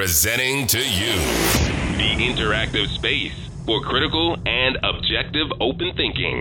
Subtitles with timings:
[0.00, 1.12] Presenting to you
[1.98, 3.34] the interactive space
[3.66, 6.38] for critical and objective open thinking.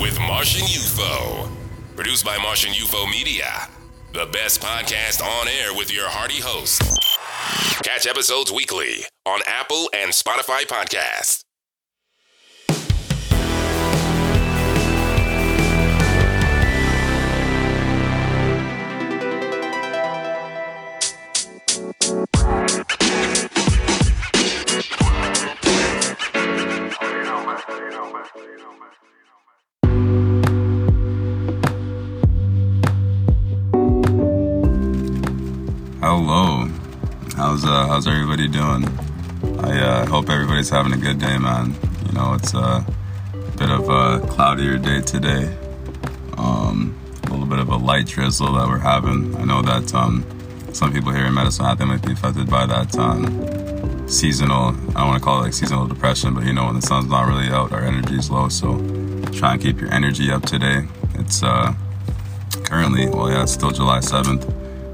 [0.00, 1.48] with Martian UFO.
[1.94, 3.68] Produced by Martian UFO Media.
[4.14, 6.82] The best podcast on air with your hearty host.
[7.84, 11.44] Catch episodes weekly on Apple and Spotify podcasts.
[28.34, 28.48] Hello.
[37.36, 38.88] How's uh how's everybody doing?
[39.58, 41.74] I uh, hope everybody's having a good day, man.
[42.06, 42.82] You know, it's uh,
[43.34, 45.54] a bit of a cloudier day today.
[46.38, 49.36] Um, a little bit of a light drizzle that we're having.
[49.36, 50.24] I know that um,
[50.72, 53.26] some people here in Medicine Hat they might be affected by that um,
[54.12, 54.68] seasonal.
[54.68, 57.08] I don't want to call it like seasonal depression, but you know when the sun's
[57.08, 58.48] not really out, our energy is low.
[58.48, 58.76] So
[59.32, 60.86] try and keep your energy up today.
[61.14, 61.74] It's uh,
[62.64, 64.44] currently, well, yeah, it's still July seventh.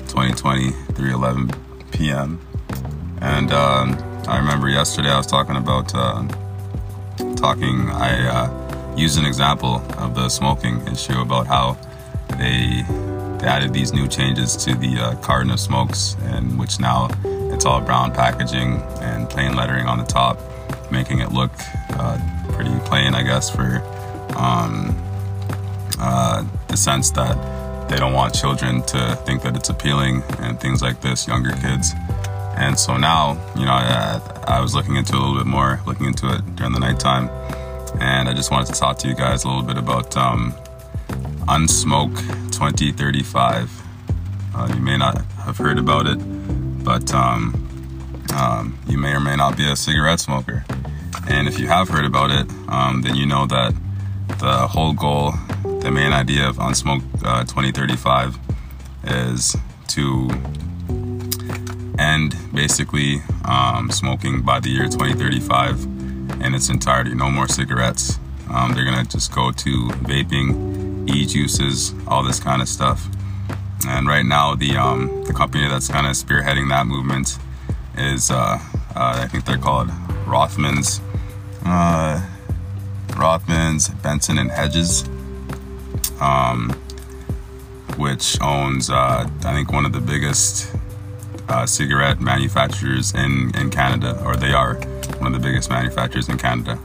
[0.08, 2.41] 2020, 3:11 p.m.
[3.20, 3.96] And um,
[4.27, 6.27] I remember yesterday I was talking about uh,
[7.36, 7.91] talking.
[7.91, 11.77] I uh, used an example of the smoking issue about how
[12.39, 12.84] they,
[13.39, 17.08] they added these new changes to the uh, of smokes, and which now
[17.59, 20.39] it's all brown packaging and plain lettering on the top,
[20.92, 21.51] making it look
[21.95, 22.17] uh,
[22.53, 23.83] pretty plain, I guess, for
[24.37, 24.97] um,
[25.98, 30.83] uh, the sense that they don't want children to think that it's appealing and things
[30.83, 31.95] like this, younger kids.
[32.55, 35.81] And so now, you know, I, I, was looking into it a little bit more,
[35.84, 37.29] looking into it during the nighttime.
[38.01, 40.55] And I just wanted to talk to you guys a little bit about um,
[41.48, 42.14] Unsmoke
[42.53, 43.69] 2035.
[44.55, 46.20] Uh, you may not have heard about it,
[46.89, 47.53] but um,
[48.34, 50.64] um, you may or may not be a cigarette smoker.
[51.28, 53.74] And if you have heard about it, um, then you know that
[54.39, 55.33] the whole goal
[55.80, 58.39] the main idea of Unsmoke uh, 2035
[59.05, 59.55] is
[59.89, 60.30] to
[61.98, 65.85] end basically um, smoking by the year 2035
[66.41, 67.14] in its entirety.
[67.14, 68.18] No more cigarettes.
[68.51, 73.07] Um, they're gonna just go to vaping, e-juices, all this kind of stuff.
[73.86, 77.39] And right now, the um, the company that's kind of spearheading that movement
[77.96, 78.58] is uh, uh,
[78.94, 79.89] I think they're called
[80.27, 81.00] Rothmans,
[81.64, 82.20] uh,
[83.08, 85.08] Rothmans, Benson and Hedges
[86.20, 86.70] um,
[87.96, 90.74] which owns, uh, I think, one of the biggest
[91.48, 94.74] uh, cigarette manufacturers in, in Canada, or they are
[95.18, 96.78] one of the biggest manufacturers in Canada.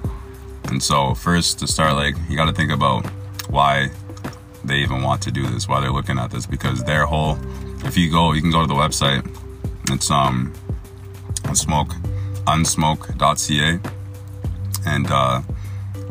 [0.66, 3.06] And so, first to start, like, you got to think about
[3.50, 3.92] why
[4.64, 7.38] they even want to do this, why they're looking at this, because their whole,
[7.86, 9.28] if you go, you can go to the website,
[9.90, 10.54] it's um,
[11.46, 11.94] unsmoke,
[12.48, 13.80] unsmoke.ca,
[14.86, 15.42] and uh,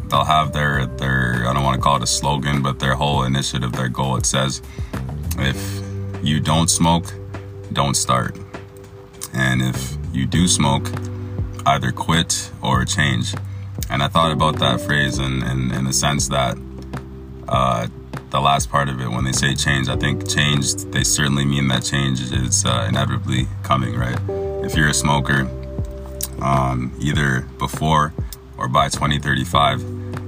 [0.08, 3.24] they'll have their their I don't want to call it a slogan, but their whole
[3.24, 4.16] initiative, their goal.
[4.16, 4.62] It says,
[5.38, 5.80] if
[6.22, 7.12] you don't smoke,
[7.72, 8.38] don't start,
[9.32, 10.90] and if you do smoke,
[11.66, 13.34] either quit or change.
[13.90, 16.58] And I thought about that phrase in in, in the sense that.
[17.48, 17.88] Uh,
[18.32, 21.68] the last part of it, when they say change, I think change, they certainly mean
[21.68, 24.18] that change is uh, inevitably coming, right?
[24.64, 25.42] If you're a smoker,
[26.40, 28.14] um, either before
[28.56, 29.82] or by 2035,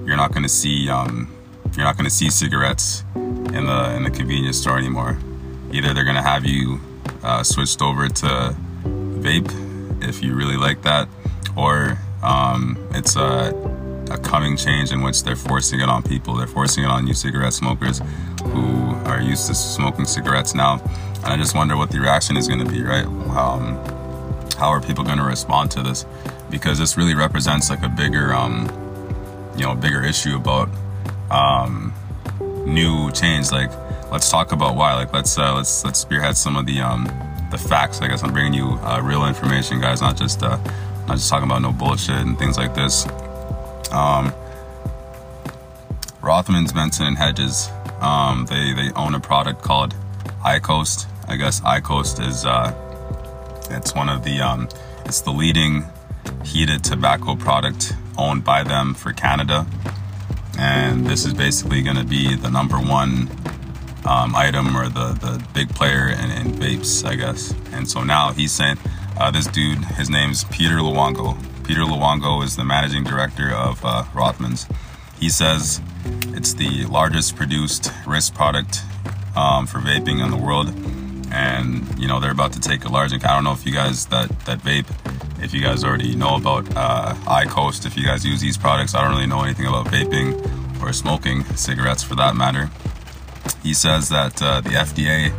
[0.06, 1.32] you're not going to see um,
[1.74, 5.18] you're not going to see cigarettes in the in the convenience store anymore.
[5.72, 6.80] Either they're going to have you
[7.22, 8.54] uh, switched over to
[8.84, 9.50] vape
[10.06, 11.08] if you really like that,
[11.56, 13.52] or um, it's a,
[14.10, 16.34] a coming change in which they're forcing it on people.
[16.34, 18.00] They're forcing it on new cigarette smokers
[18.44, 20.80] who are used to smoking cigarettes now.
[21.16, 23.06] And I just wonder what the reaction is going to be, right?
[23.06, 23.76] Um,
[24.58, 26.06] how are people going to respond to this?
[26.50, 28.68] Because this really represents like a bigger um,
[29.56, 30.68] you know bigger issue about
[31.30, 31.92] um,
[32.66, 33.50] new change.
[33.50, 33.70] Like,
[34.10, 34.94] let's talk about why.
[34.94, 37.04] Like, let's uh, let's let's spearhead some of the um,
[37.50, 38.00] the facts.
[38.00, 40.58] I guess I'm bringing you uh, real information, guys, not just uh,
[41.06, 43.06] not just talking about no bullshit and things like this.
[43.94, 44.32] Um,
[46.20, 47.68] Rothmans, Benson, and Hedges.
[48.00, 49.94] Um, they they own a product called
[50.44, 51.06] IQOS.
[51.28, 52.74] I guess IQOS is uh,
[53.70, 54.68] it's one of the um,
[55.04, 55.84] it's the leading
[56.44, 59.66] heated tobacco product owned by them for Canada.
[60.58, 63.28] And this is basically going to be the number one
[64.06, 67.54] um, item or the, the big player in, in, vapes, I guess.
[67.72, 68.78] And so now he's saying,
[69.18, 71.36] uh, this dude, his name's Peter Luongo.
[71.64, 74.70] Peter Luongo is the managing director of uh, Rothmans.
[75.18, 75.80] He says
[76.34, 78.82] it's the largest produced risk product
[79.34, 80.68] um, for vaping in the world,
[81.32, 83.12] and you know they're about to take a large.
[83.12, 84.86] I don't know if you guys that that vape,
[85.42, 88.94] if you guys already know about uh, IQOS, if you guys use these products.
[88.94, 92.70] I don't really know anything about vaping or smoking cigarettes for that matter.
[93.62, 95.32] He says that uh, the FDA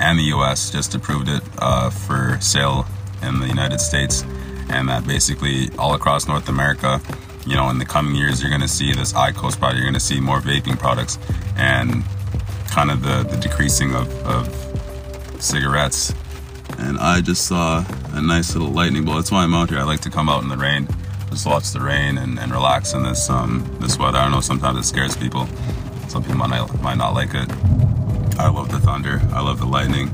[0.00, 0.70] and the U.S.
[0.70, 2.86] just approved it uh, for sale
[3.22, 4.22] in the United States,
[4.70, 7.00] and that basically all across North America
[7.48, 9.94] you know, in the coming years, you're going to see this IQOS product, you're going
[9.94, 11.18] to see more vaping products,
[11.56, 12.04] and
[12.68, 16.12] kind of the, the decreasing of, of cigarettes.
[16.78, 19.16] And I just saw a nice little lightning bolt.
[19.16, 19.78] That's why I'm out here.
[19.78, 20.86] I like to come out in the rain,
[21.30, 24.18] just watch the rain and, and relax in this um, this weather.
[24.18, 25.46] I don't know, sometimes it scares people.
[26.08, 27.50] Some people might not, might not like it.
[28.38, 29.20] I love the thunder.
[29.32, 30.10] I love the lightning.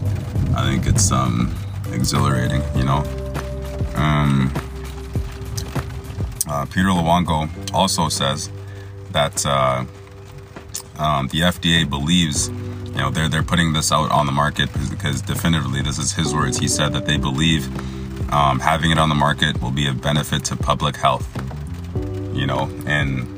[0.57, 1.53] I think it's um,
[1.93, 3.24] exhilarating, you know.
[3.95, 4.53] Um,
[6.49, 8.51] uh, Peter Luongo also says
[9.13, 9.85] that uh,
[10.99, 15.23] um, the FDA believes, you know, they're they're putting this out on the market because,
[15.23, 16.59] definitively, this is his words.
[16.59, 17.67] He said that they believe
[18.33, 21.29] um, having it on the market will be a benefit to public health.
[22.35, 23.29] You know, and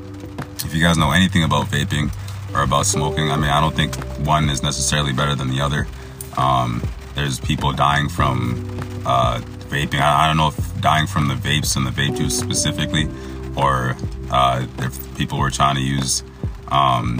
[0.65, 2.11] if you guys know anything about vaping
[2.53, 3.95] or about smoking, I mean, I don't think
[4.25, 5.87] one is necessarily better than the other.
[6.35, 6.83] Um,
[7.15, 9.99] there's people dying from uh, vaping.
[9.99, 13.07] I, I, don't know if dying from the vapes and the vape juice specifically,
[13.55, 13.95] or
[14.31, 16.23] uh, if people were trying to use,
[16.69, 17.19] um,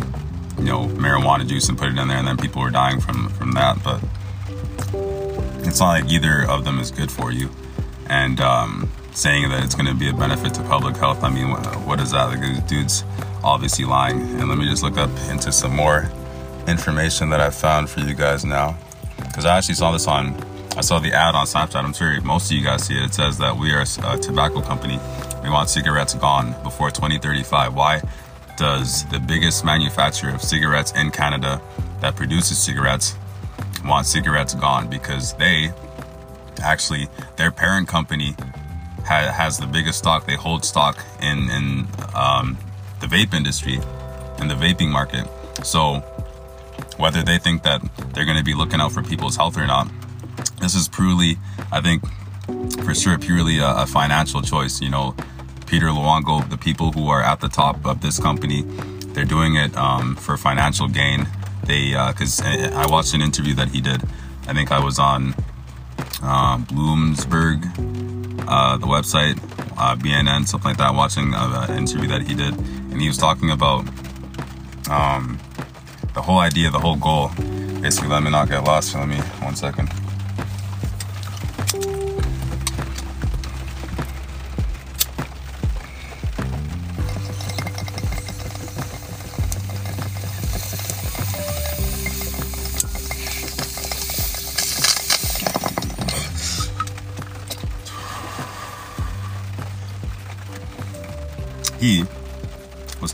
[0.57, 3.29] you know, marijuana juice and put it in there, and then people were dying from
[3.29, 3.83] from that.
[3.83, 4.01] But
[5.67, 7.49] it's not like either of them is good for you.
[8.09, 11.50] And um, saying that it's going to be a benefit to public health, I mean,
[11.50, 12.25] what, is that?
[12.25, 13.03] Like, dude's
[13.43, 14.21] obviously lying.
[14.39, 16.09] And let me just look up into some more
[16.67, 18.77] information that I found for you guys now,
[19.17, 20.35] because I actually saw this on
[20.77, 21.83] I saw the ad on Snapchat.
[21.83, 23.06] I'm sure most of you guys see it.
[23.06, 25.00] It says that we are a tobacco company.
[25.41, 27.74] We want cigarettes gone before 2035.
[27.74, 28.00] Why
[28.57, 31.59] does the biggest manufacturer of cigarettes in Canada
[32.01, 33.15] that produces cigarettes
[33.85, 34.88] want cigarettes gone?
[34.88, 35.71] Because they
[36.62, 37.07] actually,
[37.38, 38.35] their parent company
[39.00, 40.27] ha- has the biggest stock.
[40.27, 42.56] They hold stock in, in um,
[43.00, 43.79] the vape industry,
[44.39, 45.27] in the vaping market.
[45.65, 46.01] So
[46.97, 47.81] whether they think that
[48.13, 49.88] they're going to be looking out for people's health or not,
[50.59, 51.38] this is purely,
[51.71, 52.04] I think,
[52.83, 54.81] for sure, purely a, a financial choice.
[54.81, 55.15] You know,
[55.65, 58.63] Peter Luongo, the people who are at the top of this company,
[59.13, 61.27] they're doing it um, for financial gain.
[61.63, 64.01] They, because uh, I watched an interview that he did.
[64.48, 65.36] I think I was on
[66.24, 67.65] uh, Bloomsburg,
[68.48, 69.38] uh, the website,
[69.77, 73.51] uh, BNN, something like that, watching an interview that he did, and he was talking
[73.51, 73.86] about
[74.89, 75.38] um,
[76.13, 77.30] the whole idea, the whole goal.
[77.81, 78.95] Basically, let me not get lost.
[78.95, 79.89] Let me one second.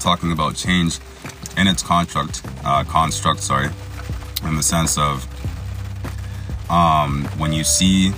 [0.04, 1.00] Talking about change
[1.58, 3.70] in its construct, uh, construct, sorry,
[4.46, 5.26] in the sense of
[6.70, 8.12] um, when you see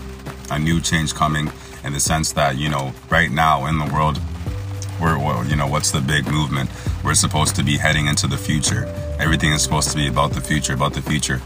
[0.50, 1.52] a new change coming,
[1.84, 4.20] in the sense that you know, right now in the world,
[5.00, 6.70] we're, we're you know, what's the big movement?
[7.04, 8.86] We're supposed to be heading into the future.
[9.20, 11.42] Everything is supposed to be about the future, about the future.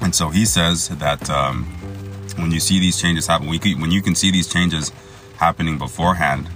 [0.00, 1.64] And so he says that um,
[2.36, 4.90] when you see these changes happen, we can, when you can see these changes
[5.36, 6.48] happening beforehand,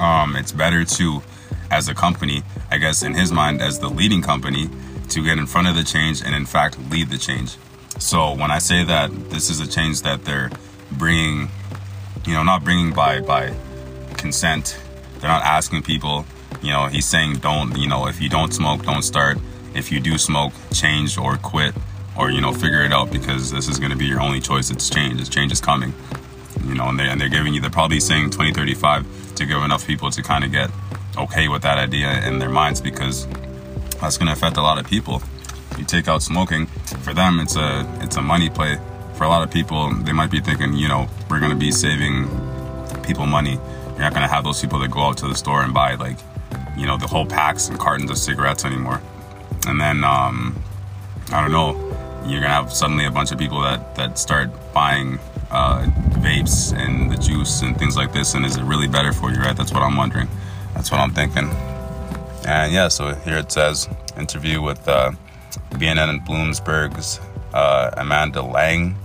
[0.00, 1.22] um, it's better to,
[1.70, 4.68] as a company, I guess in his mind, as the leading company,
[5.10, 7.56] to get in front of the change and in fact lead the change.
[7.98, 10.50] So when I say that this is a change that they're
[10.92, 11.48] bringing,
[12.26, 13.54] you know, not bringing by by
[14.16, 14.78] consent,
[15.18, 16.24] they're not asking people.
[16.62, 17.76] You know, he's saying don't.
[17.76, 19.38] You know, if you don't smoke, don't start.
[19.74, 21.74] If you do smoke, change or quit,
[22.16, 24.70] or you know, figure it out because this is going to be your only choice.
[24.70, 25.18] It's change.
[25.18, 25.92] This change is coming.
[26.64, 27.60] You know, and they and they're giving you.
[27.60, 30.70] They're probably saying 2035 to give enough people to kind of get
[31.20, 33.26] okay with that idea in their minds because
[34.00, 35.22] that's going to affect a lot of people.
[35.78, 36.66] You take out smoking,
[37.04, 38.78] for them it's a it's a money play.
[39.14, 41.70] For a lot of people, they might be thinking, you know, we're going to be
[41.70, 42.26] saving
[43.02, 43.52] people money.
[43.90, 45.94] You're not going to have those people that go out to the store and buy
[45.96, 46.16] like,
[46.76, 49.02] you know, the whole packs and cartons of cigarettes anymore.
[49.66, 50.62] And then um,
[51.32, 51.72] I don't know,
[52.26, 55.18] you're gonna have suddenly a bunch of people that that start buying
[55.50, 55.86] uh,
[56.20, 58.34] vapes and the juice and things like this.
[58.34, 59.56] And is it really better for you, right?
[59.56, 60.28] That's what I'm wondering.
[60.74, 61.48] That's what I'm thinking.
[62.46, 65.12] And yeah, so here it says interview with uh,
[65.72, 67.20] BNN and Bloomsburg's
[67.54, 68.96] uh, Amanda Lang.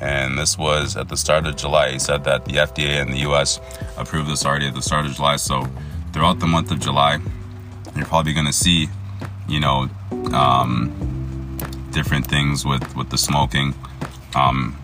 [0.00, 1.92] And this was at the start of July.
[1.92, 3.60] He said that the FDA and the US
[3.98, 5.36] approved this already at the start of July.
[5.36, 5.68] So
[6.12, 7.18] throughout the month of July,
[7.94, 8.88] you're probably going to see,
[9.48, 9.88] you know,
[10.32, 11.58] um,
[11.90, 13.74] different things with with the smoking,
[14.34, 14.76] um,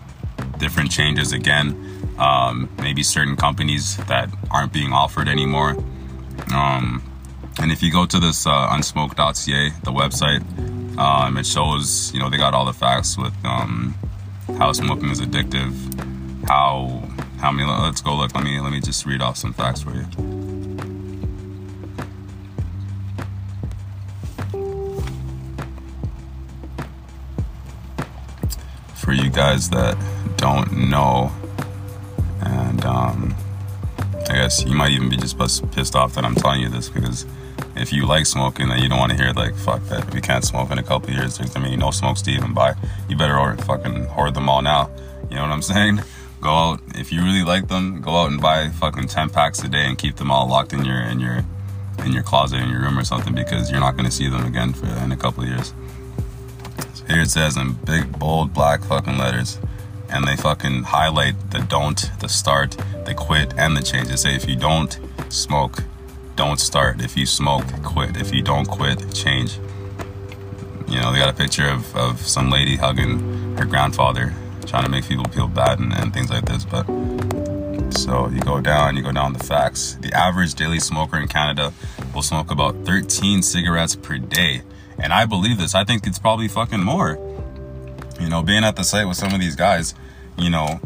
[0.59, 1.83] different changes again.
[2.19, 5.75] Um, maybe certain companies that aren't being offered anymore.
[6.53, 7.03] Um,
[7.59, 10.43] and if you go to this uh, unsmoke.ca, the website,
[10.97, 13.95] um, it shows you know they got all the facts with um,
[14.57, 15.73] how smoking is addictive,
[16.47, 17.03] how
[17.39, 17.69] how many.
[17.69, 18.33] Let's go look.
[18.33, 20.05] Let me let me just read off some facts for you.
[28.95, 29.97] For you guys that
[30.37, 31.31] don't know,
[32.41, 33.26] and um,
[34.29, 35.37] I guess you might even be just
[35.71, 37.25] pissed off that I'm telling you this because
[37.75, 40.43] if you like smoking, then you don't want to hear like fuck that we can't
[40.43, 41.37] smoke in a couple years.
[41.37, 42.75] There's I mean no smokes to even buy.
[43.07, 44.89] You better order, fucking hoard them all now.
[45.29, 46.01] You know what I'm saying?
[46.41, 48.01] Go out if you really like them.
[48.01, 50.83] Go out and buy fucking ten packs a day and keep them all locked in
[50.83, 51.45] your in your
[51.99, 54.73] in your closet in your room or something because you're not to see them again
[54.73, 55.73] for in a couple years.
[56.93, 59.57] So here it says in big bold black fucking letters
[60.09, 64.07] and they fucking highlight the don't, the start, the quit, and the change.
[64.09, 64.99] They say if you don't
[65.29, 65.83] smoke,
[66.35, 67.01] don't start.
[67.01, 68.17] If you smoke, quit.
[68.17, 69.57] If you don't quit, change.
[70.87, 74.33] You know, they got a picture of, of some lady hugging her grandfather,
[74.65, 76.63] trying to make people feel bad and, and things like this.
[76.63, 76.85] But
[77.91, 79.97] so you go down, you go down the facts.
[80.01, 81.73] The average daily smoker in Canada
[82.13, 84.61] will smoke about 13 cigarettes per day.
[84.99, 85.75] And I believe this.
[85.75, 87.19] I think it's probably fucking more.
[88.19, 89.93] You know, being at the site with some of these guys,
[90.37, 90.79] you know,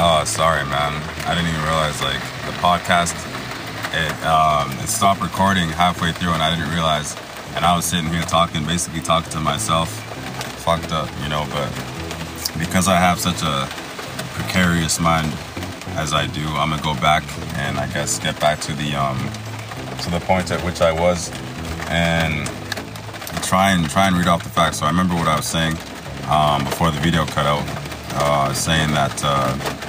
[0.00, 0.92] Oh, sorry, man.
[1.26, 3.14] I didn't even realize like the podcast
[3.92, 7.16] it um, it stopped recording halfway through, and I didn't realize.
[7.56, 9.88] And I was sitting here talking, basically talking to myself,
[10.62, 11.46] fucked up, you know.
[11.50, 11.68] But
[12.58, 13.66] because I have such a
[14.36, 15.32] precarious mind
[15.98, 17.24] as I do, I'm gonna go back
[17.56, 19.18] and I guess get back to the um
[20.02, 21.30] to the point at which I was,
[21.88, 22.46] and
[23.42, 24.78] try and try and read off the facts.
[24.78, 25.76] So I remember what I was saying
[26.28, 27.64] um, before the video cut out,
[28.14, 29.20] uh, saying that.
[29.24, 29.84] Uh,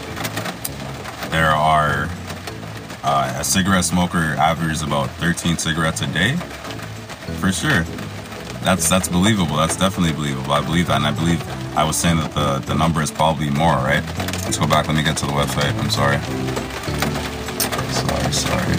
[1.30, 2.10] there are
[3.04, 6.36] uh, a cigarette smoker averages about 13 cigarettes a day
[7.40, 7.86] for sure
[8.62, 9.56] that's that's believable.
[9.56, 10.52] That's definitely believable.
[10.52, 11.42] I believe that and i believe
[11.78, 14.04] i was saying that the the number is probably more right?
[14.46, 14.88] Let's go back.
[14.88, 15.74] Let me get to the website.
[15.80, 16.20] I'm sorry.
[17.94, 18.76] Sorry sorry.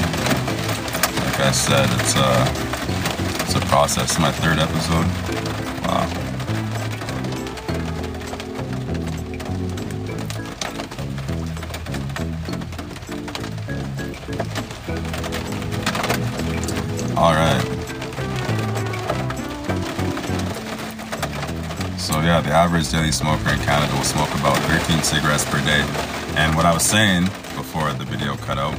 [1.25, 4.19] Like i said it's a it's a process.
[4.19, 5.07] My third episode.
[5.87, 6.30] Wow
[22.91, 25.81] daily smoker in Canada will smoke about 13 cigarettes per day.
[26.37, 28.79] And what I was saying before the video cut out,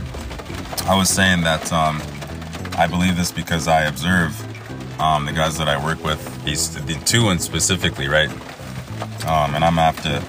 [0.85, 2.01] I was saying that um,
[2.77, 4.35] I believe this because I observe
[4.99, 8.29] um, the guys that I work with, these the two and specifically, right?
[9.25, 10.19] Um, and I'm gonna have to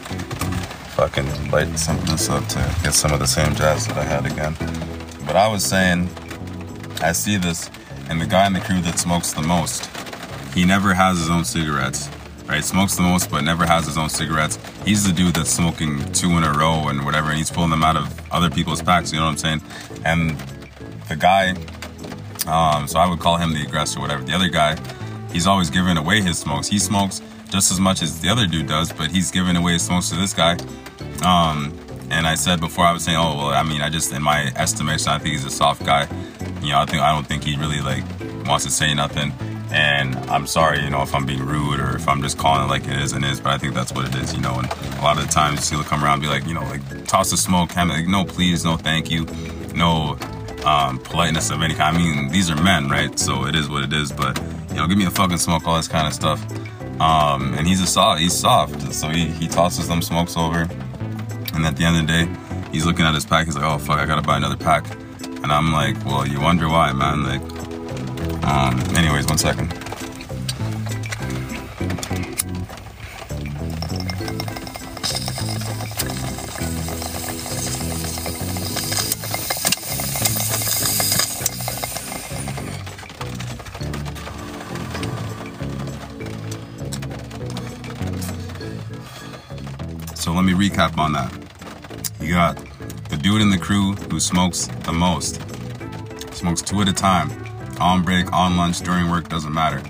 [0.92, 4.04] fucking light some of this up to get some of the same jazz that I
[4.04, 4.54] had again.
[5.26, 6.08] But I was saying,
[7.00, 7.68] I see this
[8.08, 9.88] and the guy in the crew that smokes the most,
[10.54, 12.08] he never has his own cigarettes.
[12.52, 14.58] Right, smokes the most, but never has his own cigarettes.
[14.84, 17.82] He's the dude that's smoking two in a row and whatever, and he's pulling them
[17.82, 19.10] out of other people's packs.
[19.10, 19.62] You know what I'm saying?
[20.04, 20.38] And
[21.08, 21.52] the guy,
[22.46, 24.22] um, so I would call him the aggressor, whatever.
[24.22, 24.76] The other guy,
[25.32, 26.68] he's always giving away his smokes.
[26.68, 29.86] He smokes just as much as the other dude does, but he's giving away his
[29.86, 30.58] smokes to this guy.
[31.24, 31.74] Um,
[32.10, 34.52] and I said before, I was saying, oh well, I mean, I just in my
[34.56, 36.06] estimation, I think he's a soft guy.
[36.60, 38.04] You know, I think I don't think he really like
[38.44, 39.32] wants to say nothing.
[39.72, 42.68] And I'm sorry, you know, if I'm being rude or if I'm just calling it
[42.68, 44.58] like it is and is, but I think that's what it is, you know.
[44.58, 47.06] And a lot of the times he'll come around and be like, you know, like
[47.06, 49.26] toss the smoke, kind of like, no, please, no, thank you,
[49.74, 50.18] no
[50.64, 51.96] um, politeness of any kind.
[51.96, 53.18] I mean, these are men, right?
[53.18, 54.12] So it is what it is.
[54.12, 54.38] But
[54.70, 56.44] you know, give me a fucking smoke, all this kind of stuff.
[57.00, 60.68] Um, and he's a soft, he's soft, so he he tosses them smokes over.
[61.54, 63.46] And at the end of the day, he's looking at his pack.
[63.46, 64.84] He's like, oh, fuck, I gotta buy another pack.
[65.24, 67.24] And I'm like, well, you wonder why, man.
[67.24, 67.71] Like,
[68.44, 69.72] um, anyways, one second.
[90.14, 91.32] So let me recap on that.
[92.20, 92.56] You got
[93.10, 95.40] the dude in the crew who smokes the most.
[96.32, 97.41] Smokes two at a time.
[97.82, 99.78] On break, on lunch, during work, doesn't matter.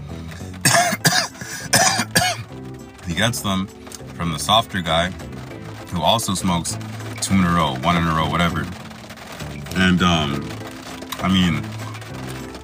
[3.07, 3.67] he gets them
[4.17, 5.11] from the softer guy
[5.91, 6.79] who also smokes
[7.21, 8.67] two in a row, one in a row, whatever.
[9.77, 10.49] And um,
[11.19, 11.59] I mean,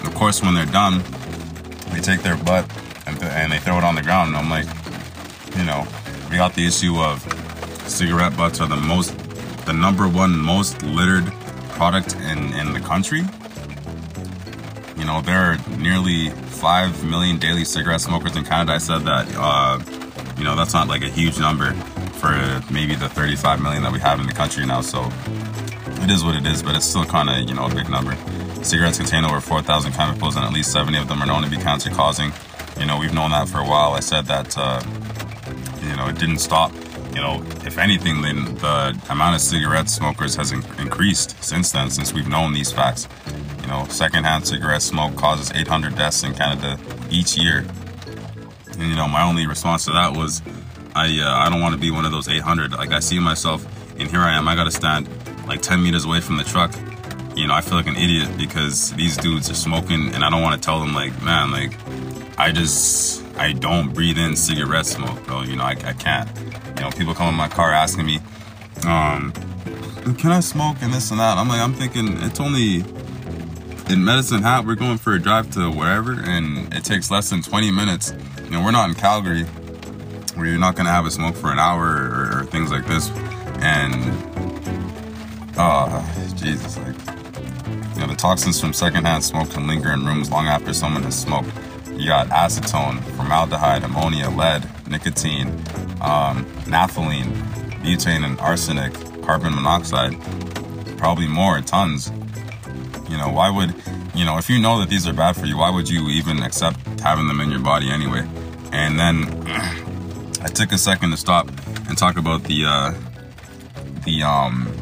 [0.06, 1.02] of course, when they're done,
[1.90, 2.64] they take their butt
[3.06, 4.28] and, th- and they throw it on the ground.
[4.28, 4.64] And I'm like,
[5.58, 5.86] you know,
[6.30, 7.20] we got the issue of
[7.86, 9.14] cigarette butts are the most,
[9.66, 11.30] the number one most littered
[11.68, 13.26] product in, in the country.
[14.98, 18.72] You know, there are nearly 5 million daily cigarette smokers in Canada.
[18.72, 19.78] I said that, uh,
[20.36, 21.72] you know, that's not like a huge number
[22.18, 24.80] for maybe the 35 million that we have in the country now.
[24.80, 25.10] So
[26.02, 28.16] it is what it is, but it's still kind of, you know, a big number.
[28.64, 31.56] Cigarettes contain over 4,000 chemicals, and at least 70 of them are known to be
[31.56, 32.32] cancer causing.
[32.78, 33.92] You know, we've known that for a while.
[33.92, 34.82] I said that, uh,
[35.82, 36.72] you know, it didn't stop.
[37.14, 41.90] You know, if anything, then the amount of cigarette smokers has in- increased since then,
[41.90, 43.08] since we've known these facts.
[43.68, 46.78] You know, secondhand cigarette smoke causes 800 deaths in Canada
[47.10, 47.66] each year.
[48.72, 50.40] And, you know, my only response to that was,
[50.96, 52.72] I uh, I don't want to be one of those 800.
[52.72, 53.66] Like I see myself,
[53.98, 54.48] and here I am.
[54.48, 55.06] I got to stand
[55.46, 56.74] like 10 meters away from the truck.
[57.36, 60.40] You know, I feel like an idiot because these dudes are smoking, and I don't
[60.40, 61.74] want to tell them like, man, like
[62.38, 65.42] I just I don't breathe in cigarette smoke, bro.
[65.42, 66.30] You know, I, I can't.
[66.76, 68.20] You know, people come in my car asking me,
[68.86, 69.30] um,
[70.16, 71.36] can I smoke and this and that?
[71.36, 72.82] I'm like, I'm thinking it's only
[73.90, 74.66] in Medicine Hat.
[74.66, 78.14] We're going for a drive to wherever, and it takes less than 20 minutes.
[78.44, 79.44] You know, we're not in Calgary
[80.34, 83.10] where you're not gonna have a smoke for an hour or, or things like this.
[83.60, 83.94] And
[85.56, 86.94] oh Jesus, like
[87.94, 91.18] you know, the toxins from secondhand smoke can linger in rooms long after someone has
[91.18, 91.50] smoked.
[91.90, 95.48] You got acetone, formaldehyde, ammonia, lead, nicotine,
[96.00, 97.32] um, naphthalene,
[97.82, 98.92] butane, and arsenic,
[99.22, 100.16] carbon monoxide,
[100.96, 102.12] probably more, tons.
[103.08, 103.74] You know, why would,
[104.14, 106.42] you know, if you know that these are bad for you, why would you even
[106.42, 108.26] accept having them in your body anyway?
[108.72, 109.24] And then
[110.42, 111.48] I took a second to stop
[111.88, 112.94] and talk about the uh,
[114.04, 114.72] the um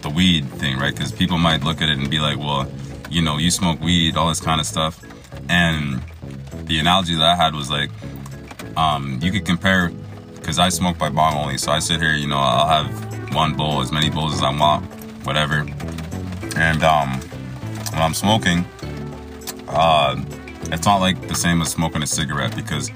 [0.00, 0.94] the weed thing, right?
[0.94, 2.70] Because people might look at it and be like, well,
[3.10, 5.02] you know, you smoke weed, all this kind of stuff.
[5.48, 6.02] And
[6.64, 7.90] the analogy that I had was like,
[8.76, 9.90] um, you could compare,
[10.34, 13.54] because I smoke by bong only, so I sit here, you know, I'll have one
[13.54, 14.84] bowl, as many bowls as I want,
[15.24, 15.66] whatever.
[16.56, 17.20] And um,
[17.94, 18.64] when I'm smoking,
[19.68, 20.20] uh,
[20.72, 22.88] it's not like the same as smoking a cigarette because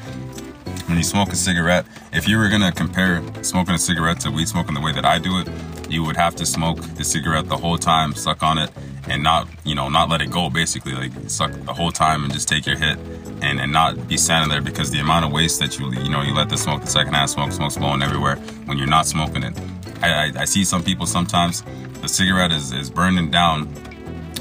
[0.87, 4.49] when you smoke a cigarette, if you were gonna compare smoking a cigarette to weed
[4.49, 5.49] smoking the way that I do it,
[5.89, 8.71] you would have to smoke the cigarette the whole time, suck on it,
[9.09, 12.33] and not, you know, not let it go basically, like suck the whole time and
[12.33, 12.99] just take your hit
[13.41, 16.23] and, and not be standing there because the amount of waste that you, you know,
[16.23, 19.45] you let the smoke, the second secondhand smoke, smoke's blowing everywhere when you're not smoking
[19.45, 19.55] it.
[20.03, 21.63] I, I, I see some people sometimes,
[22.01, 23.73] the cigarette is, is burning down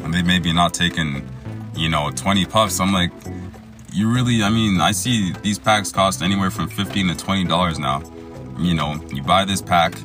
[0.07, 1.21] and they maybe not taking,
[1.75, 2.79] you know, 20 puffs.
[2.79, 3.11] I'm like,
[3.91, 8.01] you really, I mean, I see these packs cost anywhere from 15 to $20 now.
[8.57, 9.95] You know, you buy this pack,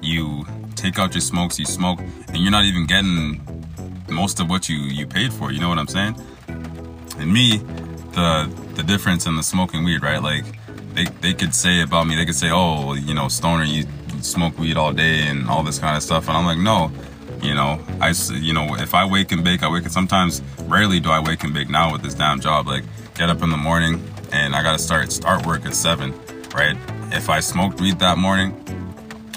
[0.00, 3.40] you take out your smokes, you smoke, and you're not even getting
[4.08, 5.50] most of what you, you paid for.
[5.50, 6.14] You know what I'm saying?
[7.18, 7.56] And me,
[8.12, 10.22] the the difference in the smoking weed, right?
[10.22, 10.44] Like
[10.94, 13.84] they, they could say about me, they could say, oh, you know, stoner, you
[14.22, 16.28] smoke weed all day and all this kind of stuff.
[16.28, 16.92] And I'm like, no,
[17.42, 21.00] you know, I, you know, if I wake and bake, I wake and sometimes, rarely
[21.00, 22.66] do I wake and bake now with this damn job.
[22.66, 26.14] Like get up in the morning and I gotta start start work at seven,
[26.54, 26.76] right?
[27.12, 28.54] If I smoked weed that morning,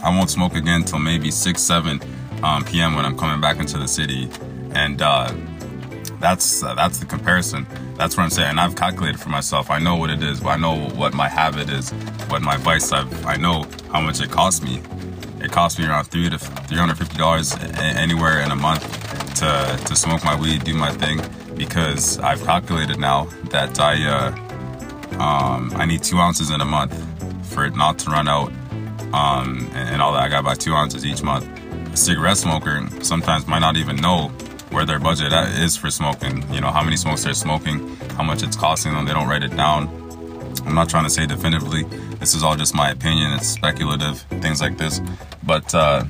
[0.04, 2.02] I won't smoke again until maybe six, seven
[2.44, 2.96] um, p.m.
[2.96, 4.30] when I'm coming back into the city,
[4.72, 5.34] and uh,
[6.20, 7.66] that's uh, that's the comparison.
[7.96, 8.50] That's what I'm saying.
[8.50, 9.70] And I've calculated for myself.
[9.70, 10.44] I know what it is.
[10.44, 11.92] I know what my habit is,
[12.28, 12.92] what my vice.
[12.92, 14.82] I've, I know how much it costs me.
[15.54, 18.82] It costs me around three to three hundred fifty dollars anywhere in a month
[19.36, 21.22] to to smoke my weed, do my thing,
[21.56, 24.32] because I've calculated now that I uh,
[25.22, 26.96] um, I need two ounces in a month
[27.54, 28.52] for it not to run out,
[29.14, 30.24] um, and, and all that.
[30.24, 31.48] I got about two ounces each month.
[31.94, 34.30] A cigarette smoker sometimes might not even know
[34.72, 36.52] where their budget is for smoking.
[36.52, 39.06] You know, how many smokes they're smoking, how much it's costing them.
[39.06, 40.03] They don't write it down.
[40.66, 41.84] I'm not trying to say definitively.
[42.20, 43.34] This is all just my opinion.
[43.34, 45.02] It's speculative, things like this.
[45.44, 46.06] But uh,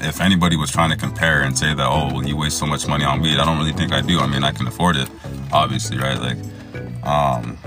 [0.00, 2.86] if anybody was trying to compare and say that, oh, well, you waste so much
[2.86, 4.18] money on weed, I don't really think I do.
[4.18, 5.08] I mean, I can afford it,
[5.52, 6.18] obviously, right?
[6.18, 6.38] Like,
[7.04, 7.58] um,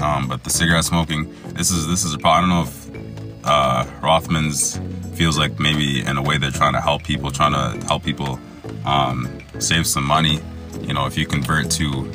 [0.00, 2.50] um, but the cigarette smoking, this is this is a problem.
[2.50, 4.80] I don't know if uh, Rothman's
[5.14, 8.38] feels like maybe in a way they're trying to help people, trying to help people
[8.84, 10.40] um, save some money.
[10.82, 12.12] You know, if you convert to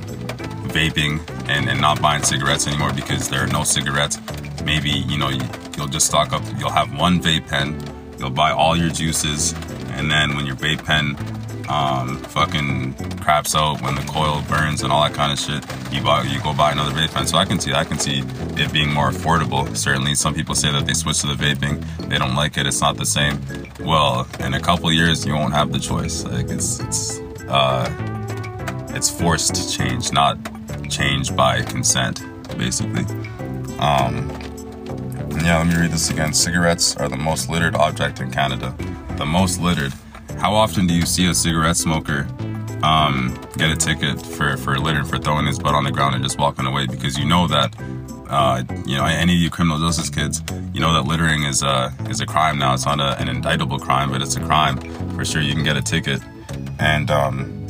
[0.72, 4.20] vaping and, and not buying cigarettes anymore because there are no cigarettes,
[4.64, 5.42] maybe you know you,
[5.78, 6.44] you'll just stock up.
[6.58, 7.80] You'll have one vape pen.
[8.18, 9.54] You'll buy all your juices,
[9.94, 11.16] and then when your vape pen
[11.72, 15.64] um, fucking craps out when the coil burns and all that kind of shit.
[15.94, 17.26] You buy, you go buy another vape pen.
[17.28, 18.24] So I can see, I can see
[18.62, 19.76] it being more affordable.
[19.76, 22.82] Certainly, some people say that they switch to the vaping, they don't like it, it's
[22.82, 23.40] not the same.
[23.80, 26.26] Well, in a couple years, you won't have the choice.
[26.26, 27.90] Like it's, it's, uh,
[28.90, 30.38] it's forced to change, not
[30.91, 32.21] change by consent,
[32.58, 33.06] basically.
[33.80, 34.30] Um,
[35.43, 36.34] yeah, let me read this again.
[36.34, 38.75] Cigarettes are the most littered object in Canada.
[39.17, 39.93] The most littered.
[40.38, 42.27] How often do you see a cigarette smoker
[42.84, 46.23] um, get a ticket for, for litter, for throwing his butt on the ground and
[46.23, 46.86] just walking away?
[46.86, 47.75] Because you know that,
[48.30, 51.93] uh, you know, any of you criminal justice kids, you know that littering is a,
[52.10, 52.73] is a crime now.
[52.73, 54.77] It's not a, an indictable crime, but it's a crime.
[55.15, 56.21] For sure, you can get a ticket.
[56.80, 57.67] And um,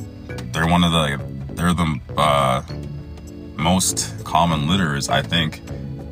[0.51, 1.21] they're one of the,
[1.53, 2.63] they're the uh,
[3.61, 5.61] most common litterers, I think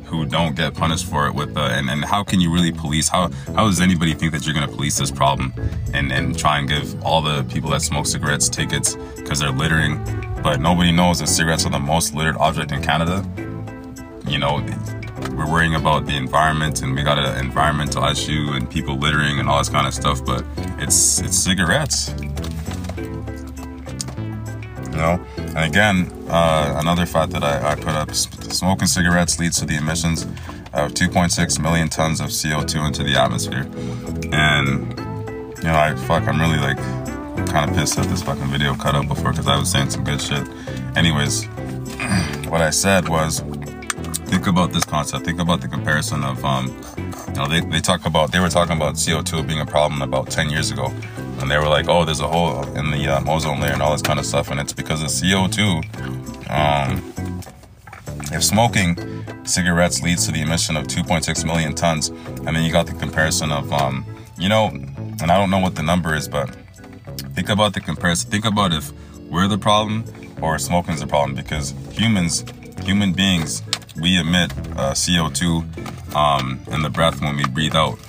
[0.09, 3.07] who don't get punished for it with the and, and how can you really police
[3.07, 5.53] how how does anybody think that you're going to police this problem
[5.93, 10.03] and and try and give all the people that smoke cigarettes tickets because they're littering
[10.41, 13.23] but nobody knows that cigarettes are the most littered object in canada?
[14.27, 14.65] You know
[15.37, 19.47] we're worrying about the environment and we got an environmental issue and people littering and
[19.47, 20.43] all this kind of stuff but
[20.79, 22.13] it's it's cigarettes.
[24.91, 25.23] You know
[25.55, 29.77] and again uh, another fact that I, I put up smoking cigarettes leads to the
[29.77, 30.23] emissions
[30.73, 33.67] of 2.6 million tons of CO2 into the atmosphere.
[34.31, 34.97] And,
[35.57, 36.77] you know, I fuck, I'm really like
[37.47, 40.03] kind of pissed that this fucking video cut out before because I was saying some
[40.03, 40.47] good shit.
[40.95, 41.45] Anyways,
[42.49, 43.39] what I said was
[44.29, 45.25] think about this concept.
[45.25, 46.67] Think about the comparison of, um,
[47.29, 50.29] you know, they, they talk about, they were talking about CO2 being a problem about
[50.29, 50.93] 10 years ago
[51.41, 53.91] and they were like, "Oh, there's a hole in the um, ozone layer and all
[53.91, 56.49] this kind of stuff," and it's because of CO2.
[56.49, 57.41] Um,
[58.31, 58.97] if smoking
[59.43, 63.51] cigarettes leads to the emission of 2.6 million tons, and then you got the comparison
[63.51, 64.05] of, um,
[64.37, 66.55] you know, and I don't know what the number is, but
[67.33, 68.29] think about the comparison.
[68.29, 68.91] Think about if
[69.29, 70.05] we're the problem
[70.41, 72.45] or smoking's the problem, because humans,
[72.83, 73.61] human beings,
[73.99, 77.99] we emit uh, CO2 um, in the breath when we breathe out.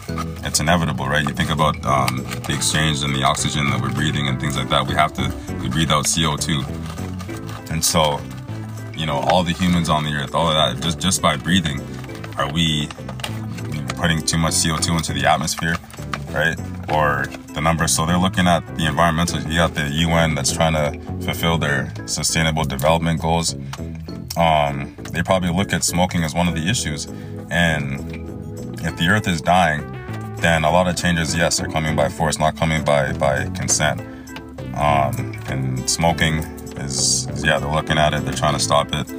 [0.44, 1.26] It's inevitable, right?
[1.26, 4.68] You think about um, the exchange and the oxygen that we're breathing and things like
[4.70, 4.87] that.
[4.87, 8.20] We have to we breathe out CO2, and so
[8.96, 11.81] you know all the humans on the earth, all of that, just just by breathing,
[12.38, 12.88] are we
[13.96, 15.76] putting too much CO2 into the atmosphere,
[16.33, 16.59] right?
[16.90, 17.94] Or the numbers.
[17.94, 19.40] So they're looking at the environmental.
[19.42, 23.55] You got the UN that's trying to fulfill their sustainable development goals
[24.37, 27.07] um, they probably look at smoking as one of the issues.
[27.51, 28.01] And
[28.83, 29.81] if the earth is dying,
[30.37, 34.01] then a lot of changes, yes, are coming by force, not coming by, by consent.
[34.75, 36.38] Um, and smoking
[36.79, 39.11] is, is, yeah, they're looking at it, they're trying to stop it.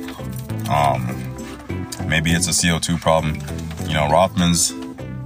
[0.69, 1.05] Um,
[2.07, 3.35] maybe it's a CO2 problem.
[3.87, 4.71] You know, Rothmans,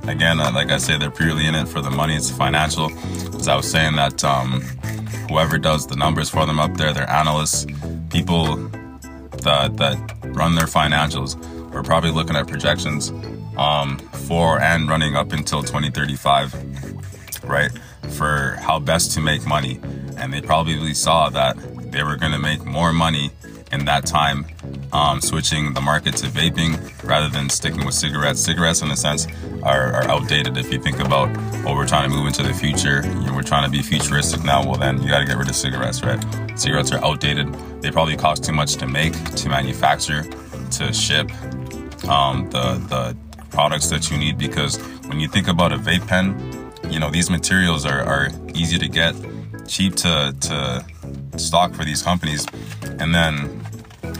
[0.09, 2.91] again, uh, like I say, they're purely in it for the money, it's financial.
[3.35, 4.61] As I was saying, that um,
[5.29, 7.67] whoever does the numbers for them up there, they're analysts,
[8.09, 8.69] people
[9.45, 9.97] that that
[10.35, 11.39] run their financials
[11.75, 13.11] we're probably looking at projections
[13.57, 17.69] um, for and running up until 2035, right?
[18.11, 19.81] For how best to make money.
[20.17, 21.57] And they probably saw that
[21.91, 23.29] they were going to make more money
[23.71, 24.45] in that time
[24.93, 28.39] um, switching the market to vaping rather than sticking with cigarettes.
[28.39, 29.27] Cigarettes, in a sense,
[29.63, 30.57] are, are, outdated.
[30.57, 31.29] If you think about
[31.63, 34.43] what we're trying to move into the future, you know, we're trying to be futuristic
[34.43, 34.63] now.
[34.63, 36.23] Well, then you got to get rid of cigarettes, right?
[36.55, 37.53] Cigarettes are outdated.
[37.81, 40.23] They probably cost too much to make, to manufacture,
[40.71, 41.31] to ship.
[42.07, 43.17] Um, the the
[43.49, 46.35] products that you need because when you think about a vape pen,
[46.91, 49.15] you know these materials are, are easy to get,
[49.67, 50.85] cheap to to
[51.37, 52.45] stock for these companies,
[52.99, 53.63] and then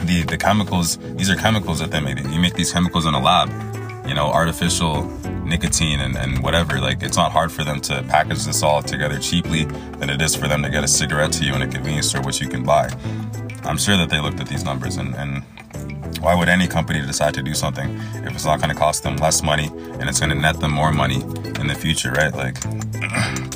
[0.04, 0.98] the the chemicals.
[1.16, 2.18] These are chemicals that they make.
[2.18, 3.50] You make these chemicals in a lab.
[4.06, 5.02] You know, artificial
[5.46, 6.80] nicotine and, and whatever.
[6.80, 10.34] Like it's not hard for them to package this all together cheaply than it is
[10.34, 12.62] for them to get a cigarette to you in a convenience store, which you can
[12.62, 12.88] buy.
[13.64, 15.42] I'm sure that they looked at these numbers and, and
[16.20, 19.16] why would any company decide to do something if it's not going to cost them
[19.16, 21.20] less money and it's going to net them more money
[21.60, 22.34] in the future, right?
[22.34, 22.56] Like,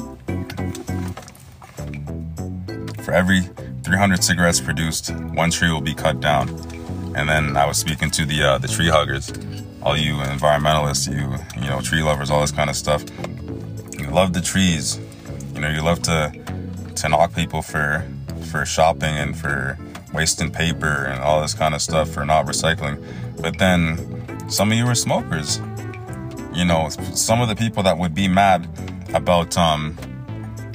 [3.10, 3.40] for every
[3.82, 6.48] 300 cigarettes produced, one tree will be cut down.
[7.16, 9.32] And then I was speaking to the uh, the tree huggers,
[9.82, 11.26] all you environmentalists, you
[11.60, 13.02] you know tree lovers, all this kind of stuff.
[13.98, 15.00] You love the trees,
[15.54, 15.68] you know.
[15.68, 16.30] You love to
[16.94, 18.06] to knock people for
[18.52, 19.76] for shopping and for
[20.14, 23.02] wasting paper and all this kind of stuff for not recycling.
[23.42, 25.60] But then some of you are smokers.
[26.54, 28.68] You know, some of the people that would be mad
[29.14, 29.98] about um,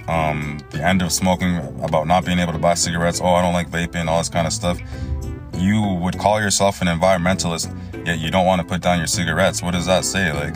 [0.08, 3.54] um, the end of smoking, about not being able to buy cigarettes, oh, I don't
[3.54, 4.80] like vaping, all this kind of stuff.
[5.58, 7.74] You would call yourself an environmentalist,
[8.06, 9.62] yet you don't want to put down your cigarettes.
[9.64, 10.32] What does that say?
[10.32, 10.56] Like,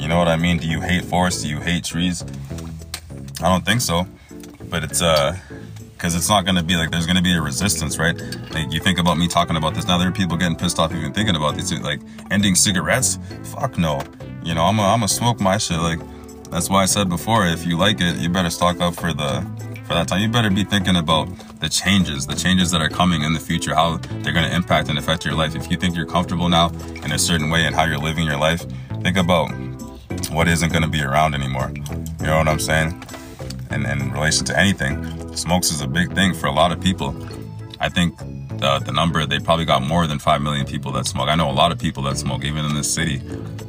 [0.00, 0.58] you know what I mean?
[0.58, 1.42] Do you hate forests?
[1.42, 2.22] Do you hate trees?
[3.40, 4.06] I don't think so.
[4.70, 5.36] but it's uh
[5.92, 8.18] because it's not going to be like there's going to be a resistance right
[8.50, 10.92] like you think about me talking about this now there are people getting pissed off
[10.92, 14.02] even thinking about these like ending cigarettes fuck no
[14.42, 16.00] you know i'm a, I'm a smoke my shit like
[16.52, 19.44] that's why i said before if you like it you better stock up for the
[19.86, 21.26] for that time you better be thinking about
[21.60, 24.88] the changes the changes that are coming in the future how they're going to impact
[24.88, 26.68] and affect your life if you think you're comfortable now
[27.04, 28.64] in a certain way and how you're living your life
[29.02, 29.48] think about
[30.30, 31.72] what isn't going to be around anymore
[32.20, 32.92] you know what i'm saying
[33.72, 37.16] and in relation to anything, smokes is a big thing for a lot of people.
[37.80, 38.16] I think
[38.60, 41.28] the, the number, they probably got more than 5 million people that smoke.
[41.28, 43.22] I know a lot of people that smoke, even in this city.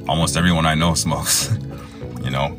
[0.07, 1.47] Almost everyone I know smokes,
[2.23, 2.57] you know,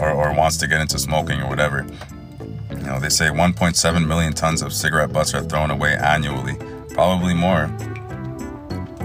[0.00, 1.86] or, or wants to get into smoking or whatever.
[2.70, 6.56] You know, they say 1.7 million tons of cigarette butts are thrown away annually,
[6.90, 7.66] probably more.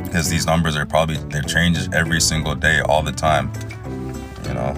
[0.03, 3.51] Because these numbers are probably, they're change every single day, all the time.
[4.43, 4.73] You know,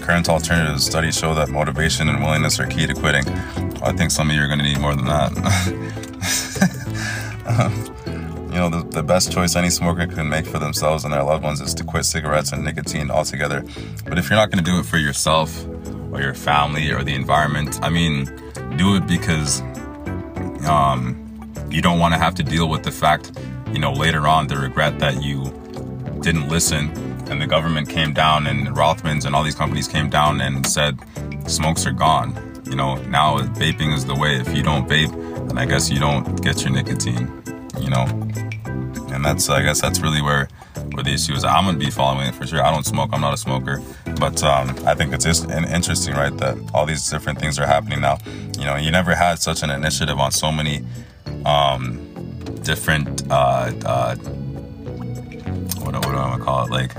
[0.00, 3.28] current alternatives, studies show that motivation and willingness are key to quitting.
[3.82, 5.94] I think some of you are going to need more than that.
[7.48, 7.72] Um,
[8.58, 11.44] you know, the, the best choice any smoker can make for themselves and their loved
[11.44, 13.64] ones is to quit cigarettes and nicotine altogether.
[14.04, 15.64] But if you're not going to do it for yourself
[16.10, 18.24] or your family or the environment, I mean,
[18.76, 19.60] do it because
[20.66, 21.16] um,
[21.70, 23.30] you don't want to have to deal with the fact,
[23.70, 25.44] you know, later on the regret that you
[26.20, 26.90] didn't listen
[27.30, 30.98] and the government came down and Rothmans and all these companies came down and said
[31.46, 32.34] smokes are gone.
[32.64, 34.34] You know, now vaping is the way.
[34.34, 35.12] If you don't vape,
[35.46, 37.30] then I guess you don't get your nicotine.
[37.80, 38.06] You know,
[39.18, 40.48] and that's I guess that's really where
[40.92, 41.42] where the issue is.
[41.42, 42.62] I'm gonna be following it for sure.
[42.62, 43.10] I don't smoke.
[43.12, 43.82] I'm not a smoker,
[44.20, 46.34] but um, I think it's just interesting, right?
[46.36, 48.18] That all these different things are happening now.
[48.56, 50.84] You know, you never had such an initiative on so many
[51.44, 51.98] um,
[52.62, 53.28] different.
[53.28, 54.14] Uh, uh,
[55.82, 56.70] what, what do I want to call it?
[56.70, 56.92] Like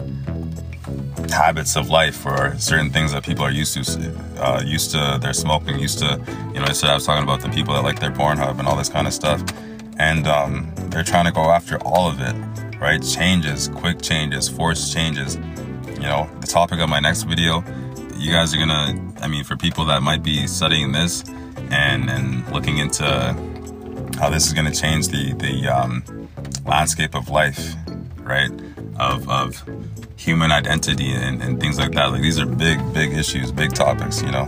[1.32, 5.32] habits of life or certain things that people are used to uh, used to their
[5.32, 6.20] smoking used to
[6.54, 8.68] you know I said I was talking about the people that like their Pornhub and
[8.68, 9.44] all this kind of stuff
[10.00, 12.36] and um, they're trying to go after all of it
[12.80, 17.64] right changes quick changes forced changes you know the topic of my next video
[18.16, 21.24] you guys are gonna I mean for people that might be studying this
[21.72, 23.06] and and looking into
[24.18, 26.04] how this is gonna change the the um,
[26.66, 27.76] landscape of life
[28.18, 28.52] right
[29.00, 29.64] of, of
[30.18, 32.12] human identity and, and things like that.
[32.12, 34.46] Like these are big, big issues, big topics, you know.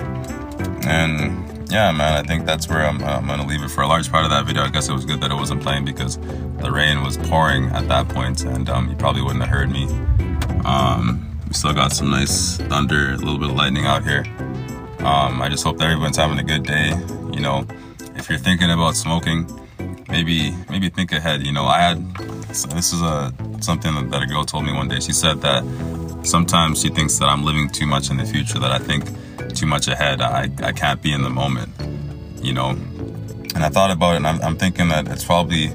[0.85, 4.11] And yeah, man, I think that's where I'm, I'm gonna leave it for a large
[4.11, 4.63] part of that video.
[4.63, 7.87] I guess it was good that it wasn't playing because the rain was pouring at
[7.87, 9.85] that point, and um, you probably wouldn't have heard me.
[10.65, 14.25] Um, we still got some nice thunder, a little bit of lightning out here.
[14.99, 16.89] Um, I just hope that everyone's having a good day.
[17.33, 17.65] You know,
[18.15, 19.47] if you're thinking about smoking,
[20.09, 21.45] maybe maybe think ahead.
[21.45, 22.15] You know, I had
[22.49, 24.99] this is a something that a girl told me one day.
[24.99, 25.63] She said that
[26.23, 29.05] sometimes she thinks that I'm living too much in the future, that I think
[29.51, 30.21] too much ahead.
[30.21, 31.69] I, I can't be in the moment,
[32.41, 32.69] you know?
[32.69, 35.71] And I thought about it and I'm, I'm thinking that it's probably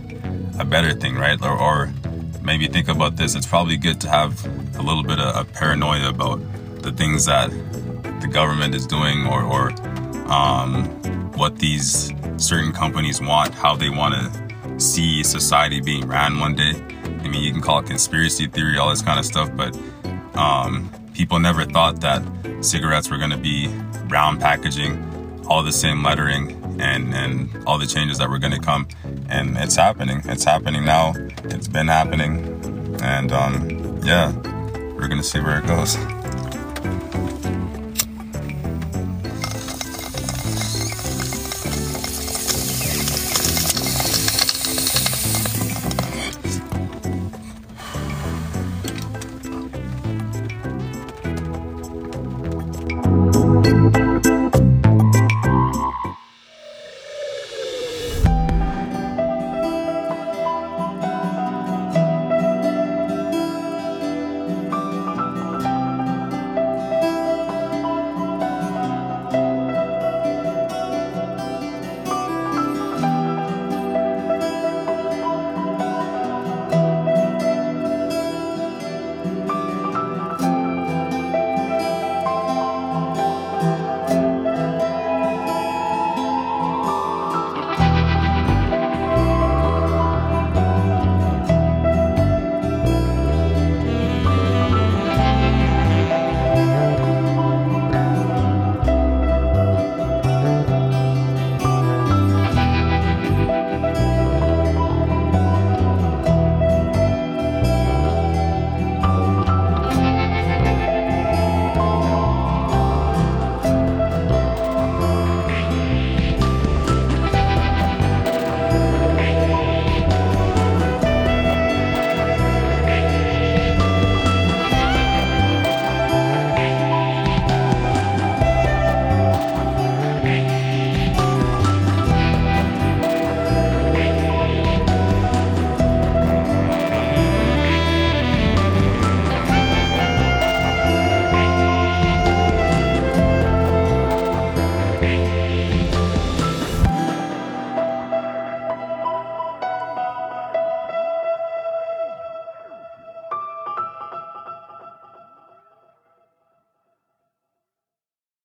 [0.58, 1.40] a better thing, right?
[1.42, 1.92] Or, or
[2.42, 3.34] maybe think about this.
[3.34, 4.44] It's probably good to have
[4.76, 6.40] a little bit of, of paranoia about
[6.82, 7.50] the things that
[8.20, 9.70] the government is doing or, or
[10.30, 10.84] um,
[11.32, 16.74] what these certain companies want, how they want to see society being ran one day.
[17.04, 19.76] I mean, you can call it conspiracy theory, all this kind of stuff, but
[20.34, 22.22] um, people never thought that
[22.61, 23.68] cigarettes were going to be
[24.09, 24.92] round packaging,
[25.48, 28.87] all the same lettering, and and all the changes that were going to come.
[29.29, 30.20] And it's happening.
[30.26, 31.14] It's happening now.
[31.44, 32.35] It's been happening,
[33.02, 34.31] and um, yeah,
[34.94, 35.96] we're going to see where it goes.